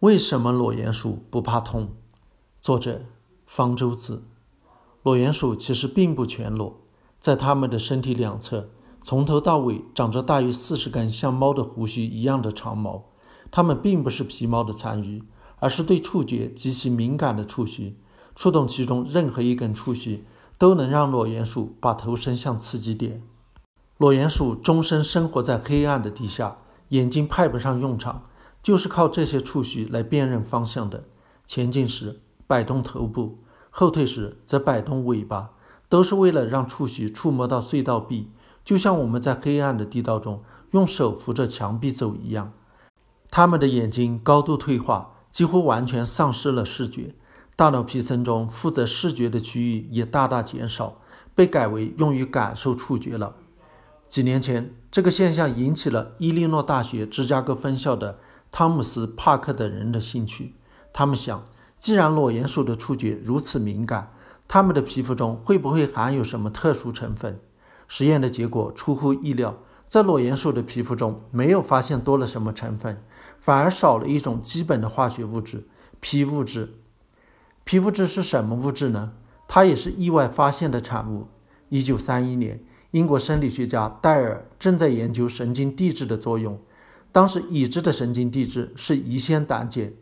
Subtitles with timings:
[0.00, 1.88] 为什么裸鼹鼠不怕痛？
[2.60, 3.00] 作者
[3.46, 4.22] 方舟子。
[5.02, 6.78] 裸鼹鼠其实并不全裸，
[7.18, 8.68] 在它们的身体两侧，
[9.02, 13.06] 从头到尾长着大约四十根像猫的胡须一样的长毛。
[13.50, 15.20] 它们并不是皮毛的残余，
[15.58, 17.98] 而是对触觉极其敏感的触须。
[18.36, 20.24] 触动其中任何一根触须，
[20.56, 23.20] 都能让裸鼹鼠把头伸向刺激点。
[23.96, 26.58] 裸鼹鼠终身生活在黑暗的地下，
[26.90, 28.22] 眼睛派不上用场。
[28.68, 31.04] 就是靠这些触须来辨认方向的。
[31.46, 33.38] 前进时摆动头部，
[33.70, 35.52] 后退时则摆动尾巴，
[35.88, 38.28] 都是为了让触须触摸到隧道壁，
[38.62, 40.42] 就像我们在黑暗的地道中
[40.72, 42.52] 用手扶着墙壁走一样。
[43.30, 47.14] 它们的眼睛高度退化，几乎完全丧失了视觉。
[47.56, 51.00] 大脑皮层中负责视觉的区域也大大减少，
[51.34, 53.36] 被改为用于感受触觉了。
[54.06, 58.18] 几年前，这个现象引起了伊利诺大学芝加哥分校的。
[58.50, 60.54] 汤姆斯·帕克等人的兴趣。
[60.92, 61.44] 他们想，
[61.78, 64.12] 既然裸鼹鼠的触觉如此敏感，
[64.48, 67.38] 它们的皮肤中会不会含有什么特殊成分？
[67.86, 69.56] 实验的结果出乎意料，
[69.88, 73.02] 在裸鼹鼠的皮肤中没有发现多了什么成分，
[73.38, 75.68] 反而少了一种基本的化学物质——
[76.00, 76.74] 皮物质。
[77.64, 79.12] 皮物质是什么物质呢？
[79.46, 81.28] 它也是意外发现的产物。
[81.68, 86.58] 一九三一年，英国生理学家戴尔正在研究神经递质的作用。
[87.18, 89.92] 当时已知的神经递质是乙酰胆碱。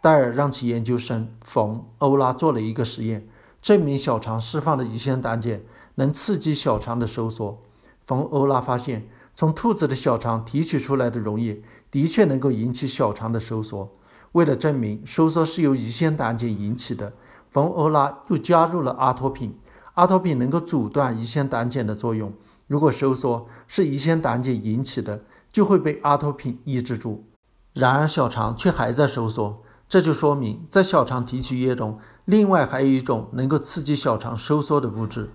[0.00, 3.28] 戴尔让其研究生冯·欧拉做了一个实验，
[3.62, 5.60] 证明小肠释放的乙酰胆碱
[5.94, 7.62] 能刺激小肠的收缩。
[8.04, 13.88] 冯·欧拉发现，从兔子的小肠提取出来的溶液的确能够引起小肠的收缩。
[14.32, 17.12] 为了证明收缩是由乙酰胆碱引起的，
[17.52, 19.56] 冯·欧拉又加入了阿托品。
[19.92, 22.32] 阿托品能够阻断乙酰胆碱的作用。
[22.66, 25.22] 如果收缩是乙酰胆碱引起的，
[25.54, 27.26] 就会被阿托品抑制住，
[27.74, 35.30] 然而小肠却还在收缩，这就说明在小肠提取液中，另外还有一种能够刺激小肠收缩的物质。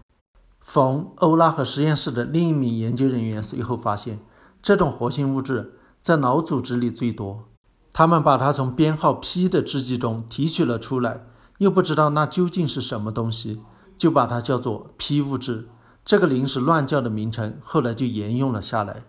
[0.60, 4.20] 冯·欧拉和实验室的另一名研究人员随后发现，
[4.62, 7.46] 这种活性物质在脑组织里最多。
[7.94, 11.24] 他们把它从编号 P 的制剂中提取了出来，
[11.60, 13.62] 又不知道那究竟是什么东西，
[13.98, 15.70] 就把它叫做 P 物质。
[16.04, 19.04] 这个临时乱叫的名称后来就沿用了下来。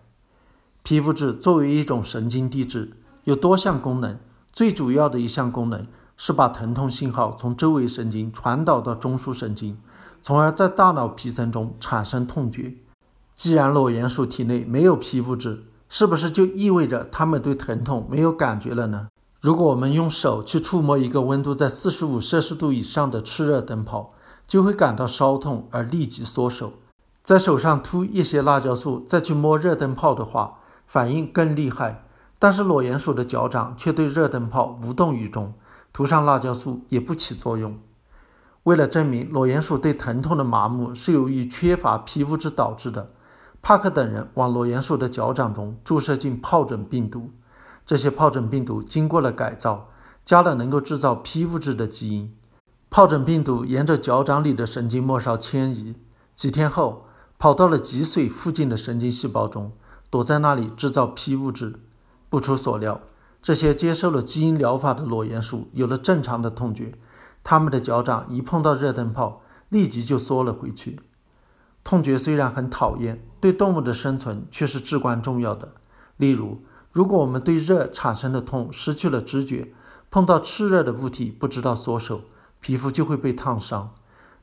[0.83, 2.91] 皮肤质作为一种神经递质，
[3.23, 4.17] 有多项功能。
[4.51, 5.87] 最主要的一项功能
[6.17, 9.77] 是把疼痛信号从周围神经传导到中枢神经，
[10.21, 12.75] 从而在大脑皮层中产生痛觉。
[13.33, 19.07] 既然裸鼹鼠体内没有皮肤质，是不是就意味着它们对疼痛没有感觉了呢？
[19.39, 24.13] 如果我们用手去触摸一个温度在四十五摄氏度以上的炽热灯泡，
[24.45, 26.73] 就会感到烧痛而立即缩手。
[27.23, 30.59] 在手上涂一些辣椒素，再去摸热灯泡的话，
[30.91, 32.03] 反应更厉害，
[32.37, 35.53] 但是裸鼹鼠的脚掌却对热灯泡无动于衷，
[35.93, 37.79] 涂上辣椒素也不起作用。
[38.63, 43.13] 为了证明裸鼹鼠对疼痛的麻木是由于缺乏皮物质导致的，
[43.61, 47.29] 帕克等人往裸鼹鼠的脚掌中注射进疱疹病毒。
[47.85, 49.91] 这些疱疹病毒经过了改造，
[50.25, 52.35] 加了能够制造皮物质的基因。
[52.89, 55.95] 疱疹病毒沿着脚掌里的神经末梢迁移，
[56.35, 57.05] 几天后
[57.39, 59.71] 跑到了脊髓附近的神经细胞中。
[60.11, 61.79] 躲在那里制造皮物质，
[62.29, 63.01] 不出所料，
[63.41, 66.93] 这些接受了基因疗法的裸鼹鼠有了正常的痛觉，
[67.43, 70.99] 它们的脚掌一碰到热灯泡，立即就缩了回去。
[71.83, 75.73] 痛觉虽然很讨厌，对动物的生存却是至关重要的。
[76.17, 76.61] 例如，
[76.91, 79.73] 如果我们对热产生的痛失去了知觉，
[80.11, 82.21] 碰到炽热的物体不知道缩手，
[82.59, 83.95] 皮肤就会被烫伤。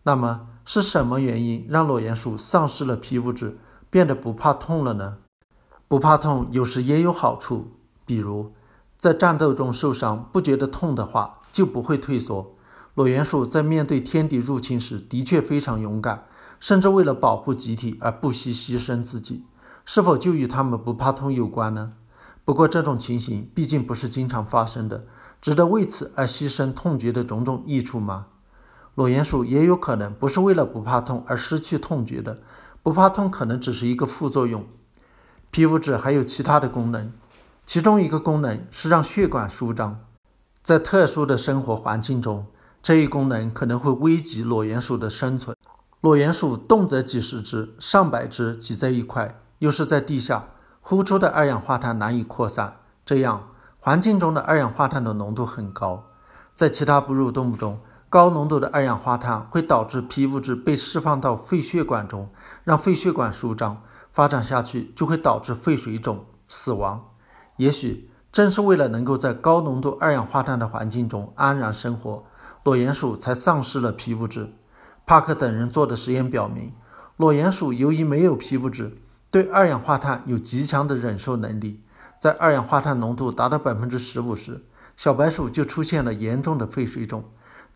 [0.05, 3.59] 那么，是什么原因让裸鼹鼠丧失了皮物质，
[3.91, 5.19] 变得不怕痛了呢？
[5.89, 7.71] 不怕痛有时也有好处，
[8.05, 8.53] 比如
[8.99, 12.55] 在战斗中受伤不觉得痛的话，就不会退缩。
[12.95, 16.27] 裸鼹鼠在面对天敌入侵时的确非常勇敢，
[16.61, 19.45] 甚至为了保护集体而不惜牺牲自己。
[19.87, 21.95] 是否就与它们不怕痛有关呢？
[22.45, 25.07] 不过这种情形毕竟不是经常发生的，
[25.41, 28.27] 值得为此而牺牲痛觉的种种益处吗？
[28.95, 32.41] 裸鼹鼠也有可能不是为了不怕痛而失去痛觉的，
[32.83, 34.67] 不怕痛可能只是一个副作用。
[35.51, 37.13] 皮肤质还有其他的功能，
[37.65, 39.99] 其中一个功能是让血管舒张。
[40.63, 42.47] 在特殊的生活环境中，
[42.83, 45.57] 这一功能可能会危及裸鼹鼠的生存。
[46.01, 50.49] 裸鼹鼠动辄几十只、上百只挤在一块，又是在地下，
[50.81, 53.49] 呼出的二氧化碳难以扩散，这样
[53.81, 56.05] 环境中的二氧化碳的浓度很高。
[56.55, 62.29] 在其他哺乳动物中，高浓度的二氧化碳会导致皮物质被释放到肺血管中，
[62.65, 63.83] 让肺血管舒张。
[64.19, 67.11] 发展下去就会导致肺水肿、死亡。
[67.57, 72.25] 也许正是为了能够在高浓度二氧化碳的环境中安然生活，
[72.65, 74.53] 裸鼹鼠才丧失了皮肤质。
[75.07, 76.73] 帕克等人做的实验表明，
[77.17, 78.99] 裸鼹鼠由于没有皮肤质，
[79.31, 81.85] 对二氧化碳有极强的忍受能力。
[82.19, 84.65] 在二氧化碳浓度达到百分之十五时，
[84.97, 87.23] 小白鼠就出现了严重的肺水肿。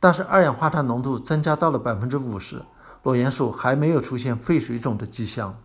[0.00, 2.60] 但是二氧化碳浓度增加到了百分之五十，
[3.04, 5.56] 裸鼹鼠还没有出现肺水肿的迹象。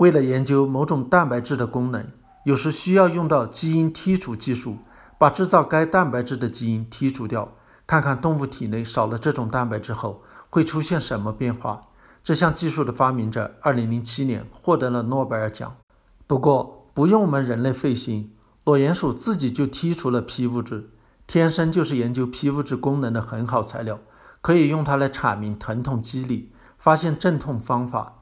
[0.00, 2.02] 为了研究某种蛋白质的功能，
[2.44, 4.78] 有时需要用到基因剔除技术，
[5.18, 7.52] 把制造该蛋白质的基因剔除掉，
[7.86, 11.82] 看看动物体内少了这种蛋白质后会出现什么变化。
[12.24, 15.76] 这项技术的发明者，二零零七年获得了诺贝尔奖。
[16.26, 20.88] 不过，不用我们人类费心，裸鼹鼠自己就剔除了皮肤质。
[21.26, 23.98] 天生就是研究皮肤质功能的很好材料，
[24.40, 28.19] 可以用它来阐明疼痛机理，发现镇痛方法。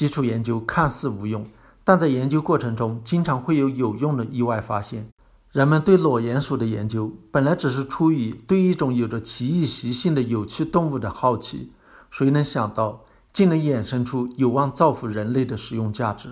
[0.00, 1.44] 基础研究看似无用，
[1.84, 5.06] 但在研究过程中经常会有有用的意外发现。
[5.52, 11.72] 人们对裸鼹鼠的研究本来只是出于对一种有着奇异习性的有趣动物的好奇，
[12.08, 16.30] 谁能想到竟能衍生出有望造福人类的实用价值？